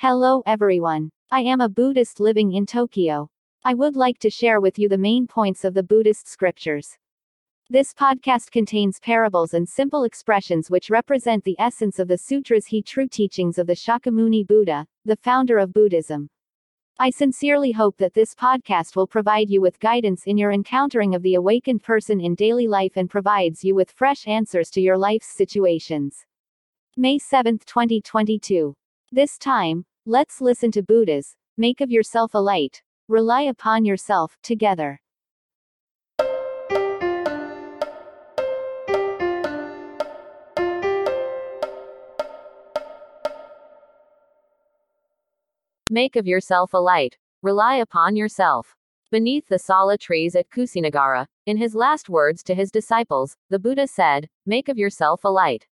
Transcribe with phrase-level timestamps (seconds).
[0.00, 1.10] Hello everyone.
[1.32, 3.28] I am a Buddhist living in Tokyo.
[3.64, 6.96] I would like to share with you the main points of the Buddhist scriptures.
[7.68, 12.80] This podcast contains parables and simple expressions which represent the essence of the sutras he
[12.80, 16.30] true teachings of the Shakyamuni Buddha, the founder of Buddhism.
[17.00, 21.24] I sincerely hope that this podcast will provide you with guidance in your encountering of
[21.24, 25.26] the awakened person in daily life and provides you with fresh answers to your life's
[25.26, 26.24] situations.
[26.96, 28.76] May 7, 2022.
[29.10, 35.02] This time, let's listen to Buddha's Make of Yourself a Light, Rely Upon Yourself, together.
[45.90, 47.18] Make of yourself a light.
[47.42, 48.74] Rely upon yourself.
[49.10, 53.86] Beneath the sala trees at Kusinagara, in his last words to his disciples, the Buddha
[53.86, 55.66] said, Make of yourself a light.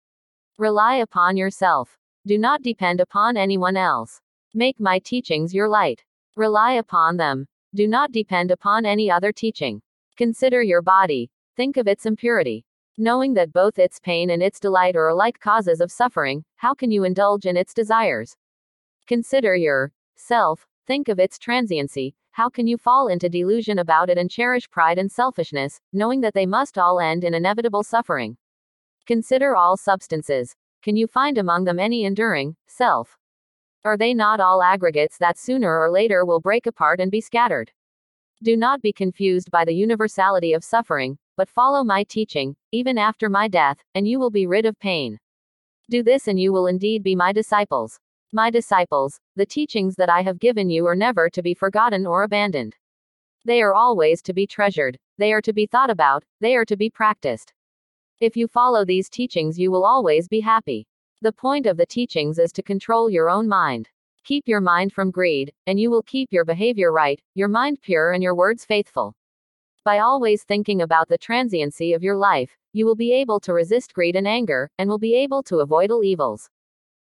[0.57, 1.99] Rely upon yourself.
[2.25, 4.21] Do not depend upon anyone else.
[4.55, 6.05] Make my teachings your light.
[6.37, 7.47] Rely upon them.
[7.75, 9.81] Do not depend upon any other teaching.
[10.17, 11.31] Consider your body.
[11.57, 12.67] Think of its impurity.
[12.99, 16.91] Knowing that both its pain and its delight are alike causes of suffering, how can
[16.91, 18.37] you indulge in its desires?
[19.07, 24.19] Consider your self, think of its transiency, how can you fall into delusion about it
[24.19, 28.37] and cherish pride and selfishness, knowing that they must all end in inevitable suffering?
[29.07, 30.55] Consider all substances.
[30.83, 33.19] Can you find among them any enduring self?
[33.85, 37.73] Are they not all aggregates that sooner or later will break apart and be scattered?
[38.41, 43.29] Do not be confused by the universality of suffering, but follow my teaching, even after
[43.29, 45.19] my death, and you will be rid of pain.
[45.91, 47.99] Do this and you will indeed be my disciples.
[48.33, 52.23] My disciples, the teachings that I have given you are never to be forgotten or
[52.23, 52.77] abandoned.
[53.45, 56.77] They are always to be treasured, they are to be thought about, they are to
[56.77, 57.53] be practiced.
[58.21, 60.87] If you follow these teachings, you will always be happy.
[61.23, 63.89] The point of the teachings is to control your own mind.
[64.25, 68.11] Keep your mind from greed, and you will keep your behavior right, your mind pure,
[68.11, 69.15] and your words faithful.
[69.85, 73.95] By always thinking about the transiency of your life, you will be able to resist
[73.95, 76.51] greed and anger, and will be able to avoid all evils.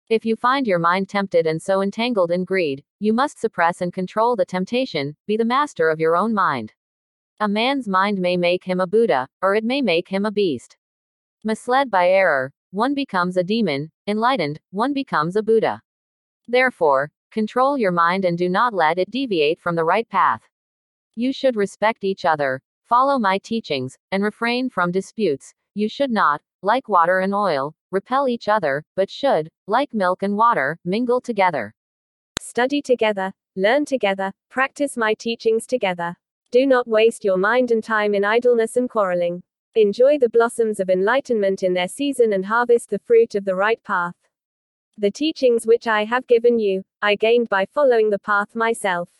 [0.08, 3.92] If you find your mind tempted and so entangled in greed, you must suppress and
[3.92, 6.72] control the temptation, be the master of your own mind.
[7.40, 10.76] A man's mind may make him a Buddha, or it may make him a beast.
[11.42, 15.80] Misled by error, one becomes a demon, enlightened, one becomes a Buddha.
[16.48, 20.42] Therefore, control your mind and do not let it deviate from the right path.
[21.14, 25.54] You should respect each other, follow my teachings, and refrain from disputes.
[25.74, 30.36] You should not, like water and oil, repel each other, but should, like milk and
[30.36, 31.76] water, mingle together.
[32.40, 36.16] Study together, learn together, practice my teachings together.
[36.50, 39.44] Do not waste your mind and time in idleness and quarreling.
[39.76, 43.82] Enjoy the blossoms of enlightenment in their season and harvest the fruit of the right
[43.82, 44.14] path.
[44.98, 49.10] The teachings which I have given you, I gained by following the path myself.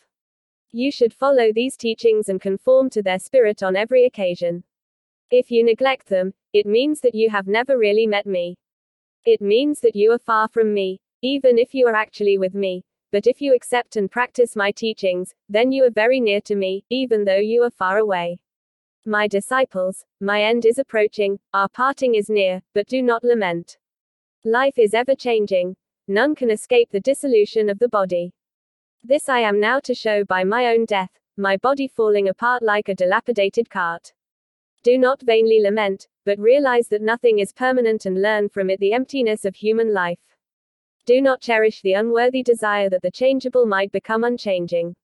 [0.71, 4.63] You should follow these teachings and conform to their spirit on every occasion.
[5.29, 8.57] If you neglect them, it means that you have never really met me.
[9.25, 12.85] It means that you are far from me, even if you are actually with me.
[13.11, 16.85] But if you accept and practice my teachings, then you are very near to me,
[16.89, 18.39] even though you are far away.
[19.07, 23.77] My disciples, my end is approaching, our parting is near, but do not lament.
[24.43, 25.75] Life is ever changing.
[26.07, 28.33] None can escape the dissolution of the body.
[29.03, 32.89] This I am now to show by my own death, my body falling apart like
[32.89, 34.11] a dilapidated cart.
[34.81, 38.93] Do not vainly lament, but realize that nothing is permanent and learn from it the
[38.93, 40.19] emptiness of human life.
[41.05, 44.95] Do not cherish the unworthy desire that the changeable might become unchanging.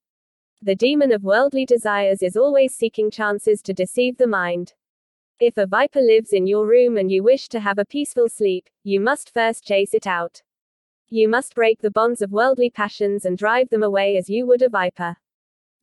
[0.63, 4.75] The demon of worldly desires is always seeking chances to deceive the mind.
[5.39, 8.69] If a viper lives in your room and you wish to have a peaceful sleep,
[8.83, 10.43] you must first chase it out.
[11.09, 14.61] You must break the bonds of worldly passions and drive them away as you would
[14.61, 15.17] a viper.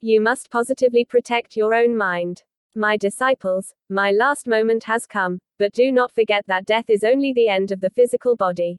[0.01, 2.45] You must positively protect your own mind.
[2.77, 7.33] My disciples, my last moment has come, but do not forget that death is only
[7.33, 8.79] the end of the physical body.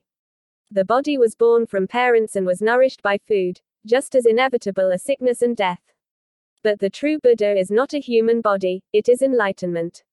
[0.71, 3.59] The body was born from parents and was nourished by food,
[3.89, 5.81] just as inevitable as sickness and death.
[6.63, 10.03] But the true Buddha is not a human body, it is enlightenment.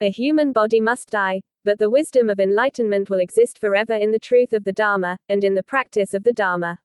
[0.00, 4.18] A human body must die, but the wisdom of enlightenment will exist forever in the
[4.18, 6.78] truth of the Dharma, and in the practice of the Dharma.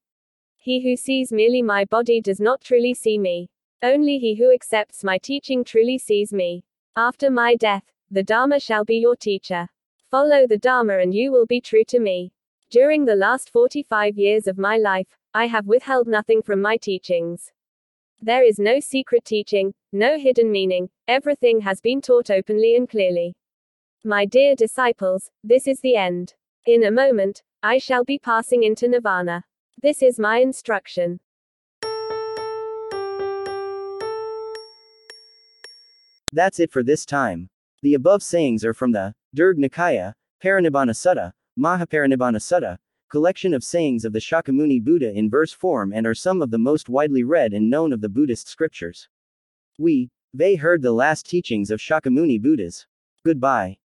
[0.57, 3.49] He who sees merely my body does not truly see me.
[3.81, 6.65] Only he who accepts my teaching truly sees me.
[6.97, 9.69] After my death, the Dharma shall be your teacher.
[10.11, 12.33] Follow the Dharma and you will be true to me.
[12.71, 17.51] During the last 45 years of my life, I have withheld nothing from my teachings.
[18.21, 23.35] There is no secret teaching, no hidden meaning, everything has been taught openly and clearly.
[24.05, 26.35] My dear disciples, this is the end.
[26.65, 29.43] In a moment, I shall be passing into nirvana.
[29.83, 31.19] This is my instruction.
[36.31, 37.49] That's it for this time.
[37.81, 42.77] The above sayings are from the Digha Nikaya, Parinibbana Sutta, Mahaparinibbana Sutta,
[43.15, 46.57] collection of sayings of the Shakyamuni Buddha in verse form and are some of the
[46.57, 49.07] most widely read and known of the Buddhist scriptures.
[49.79, 52.87] We, they heard the last teachings of Shakyamuni Buddhas.
[53.23, 53.84] Goodbye.「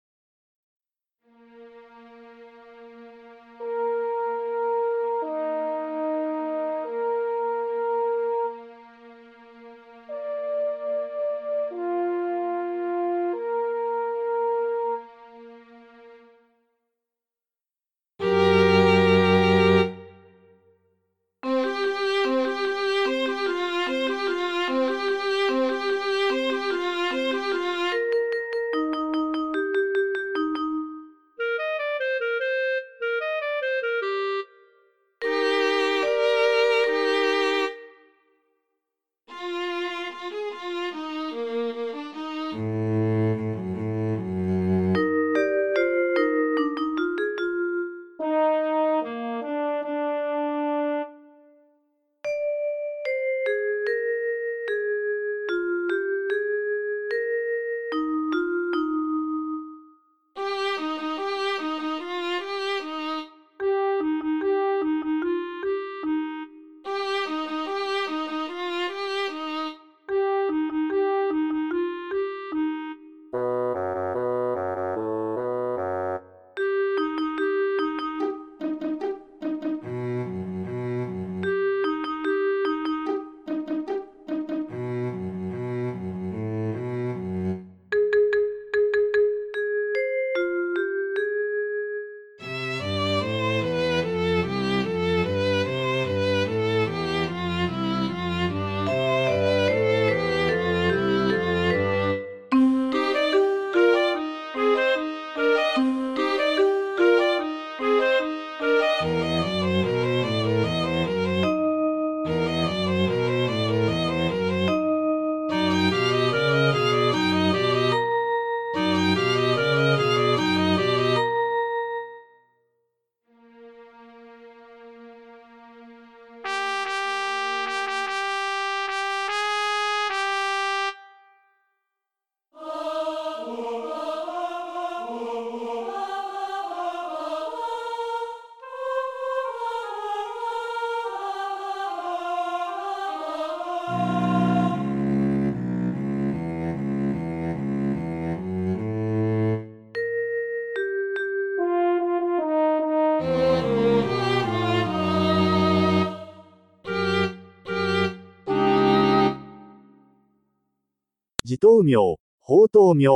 [161.63, 163.07] 地頭名、宝刀名。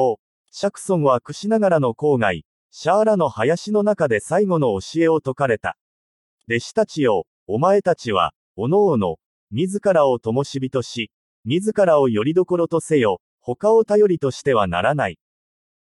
[0.51, 5.77] 釈尊は串ながらの郊外、シャーラの林の中で最後の教えを説かれた。
[6.49, 9.17] 弟子たちよ、お前たちは、おのおの、
[9.51, 11.11] 自らを灯火とし、
[11.43, 15.19] 自らをよりどころとせよ、他を頼りとしてはならない。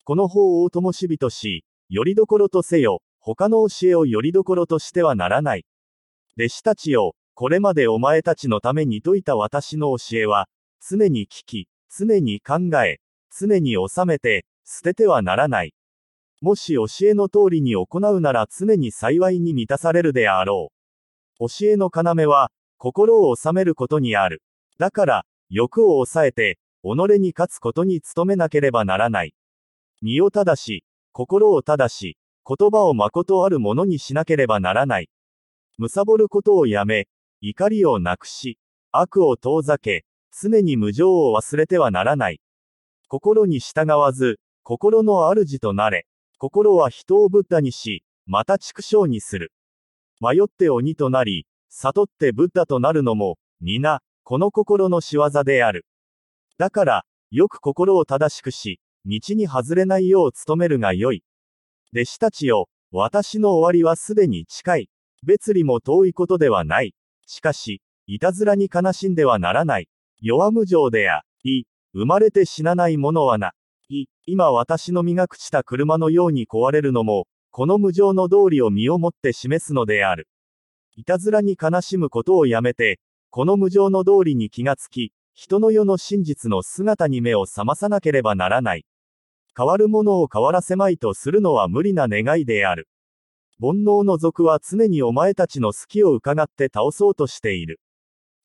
[0.04, 5.68] この方を灯火とし、よりどころとせよ、他の教えをよりどころとしてはならない。
[6.36, 10.50] 弟子たちよ、これまでお前たちのために説いた私の教えは、
[10.82, 13.00] 常に聞き、常に考え、
[13.38, 15.74] 常に収めて、捨ててはならない。
[16.42, 20.72] もし教えの通りに行うなら常に幸いに満たされるであろ
[21.39, 21.48] う。
[21.48, 24.42] 教えの要は、心を収めることにある。
[24.77, 26.88] だから、欲を抑えて、己
[27.20, 29.34] に勝つことに努めなければならない。
[30.01, 35.10] 身を正し、心を正し、言葉を誠あるものにしなければならない。
[35.80, 37.08] 貪ることをやめ、
[37.42, 38.60] 怒りをなくし、
[38.92, 40.06] 悪を遠ざけ、
[40.42, 42.42] 常に無常を忘れてはならない。
[43.08, 46.06] 心に従わず、心の主となれ。
[46.38, 49.54] 心は人をブッダにし、また畜生にする。
[50.20, 55.86] 迷って鬼となり、悟ってブッダとなるのも、皆、この心の仕業である。
[56.58, 61.24] だから、よく心を正しくし、道に外れないよう努めるがよい。
[61.94, 64.89] 弟子たちよ、私の終わりはすでに近い。
[65.24, 66.94] 別離も遠いことではない。
[67.25, 69.88] しかし、いたずらに悲しんではならない。
[70.27, 73.51] 弱無情であ、い、生まれて死なないものはな。
[73.89, 80.27] い、今私の身が朽ちた車のように壊れるのも、この無常の道理を身をもって示すのである。
[80.96, 88.86] いたずらに悲しむことをやめて、この無常の道理に気がつき、人の世の真実の姿に目を覚まさなければならない。
[89.55, 92.88] 変わるものを変わらせまいとするのは無理な願いである。
[93.62, 97.79] 煩悩の族は常にお前たちの隙を伺って倒そうとしている。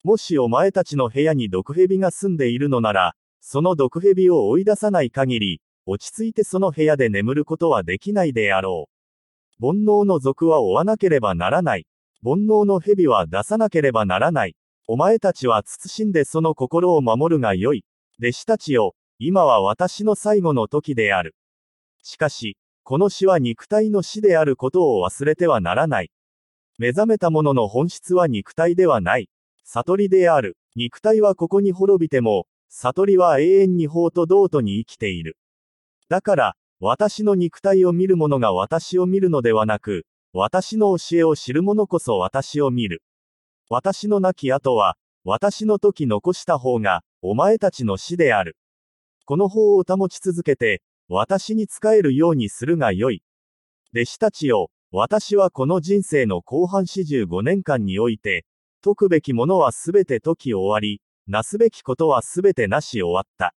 [0.03, 8.89] もしお前たちの部屋に毒蛇が住んでいるのなら、その毒蛇を追い出さない限り、落ち着いてその部屋で眠ることはできないであろ
[9.61, 9.67] う。
[9.67, 11.87] 煩悩の族は追わなければならない。
[12.25, 14.57] 煩悩の蛇は出さなければならない。
[14.87, 17.85] お前たちは慎んでその心を守るがよい。
[18.19, 21.35] 弟子たちよ、今は私の最後の時である。
[22.03, 26.11] しかし、この死は肉体の死であることを忘れてはならない。
[26.79, 29.29] 目覚めた者の本質は肉体ではない。
[29.65, 30.57] 悟りである。
[30.77, 35.37] 肉体はここに滅びても、悟りは永遠に法と道とに生きている。
[36.09, 43.03] だから、私の肉体を見る者が私を見るのではなく、私の教えを知る者こそ私を見る。
[43.69, 48.57] 私の亡き後は、私の時残した方が、お前たちの死である。
[49.27, 53.23] この法を保ち続けて、私に仕えるようにするがよい。
[53.93, 58.47] 弟子たちよ、私はこの人生の後半四十五年間において、
[58.83, 63.55] 解くべきものはすべて解き終わり、なすべきことはすべてなし終わった。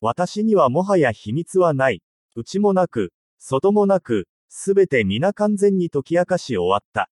[0.00, 2.02] 私にはもはや秘密はない。
[2.36, 7.10] 内もなく、外もなく、すべて皆完全に解き明かし終わった。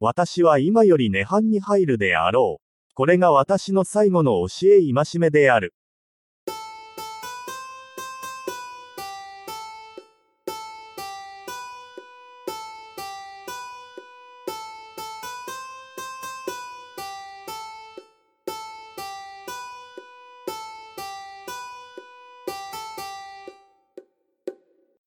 [0.00, 2.64] 私は今より涅槃に入るであろう。
[2.94, 5.74] これが私の最後の教え戒めである。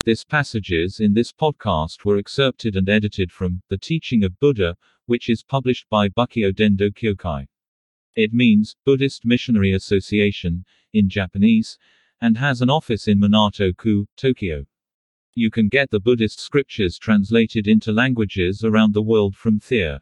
[0.07, 5.27] This passages in this podcast were excerpted and edited from The Teaching of Buddha, which
[5.27, 7.47] is published by Bukkyo Dendo Kyokai.
[8.15, 11.77] It means Buddhist Missionary Association in Japanese
[12.21, 14.63] and has an office in Minato-ku, Tokyo.
[15.33, 19.99] You can get the Buddhist scriptures translated into languages around the world from Thea.